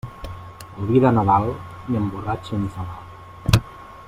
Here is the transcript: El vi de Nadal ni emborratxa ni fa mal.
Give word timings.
El 0.79 0.87
vi 0.91 1.01
de 1.03 1.11
Nadal 1.17 1.45
ni 1.51 2.01
emborratxa 2.01 2.63
ni 2.65 2.75
fa 2.79 2.91
mal. 2.91 3.63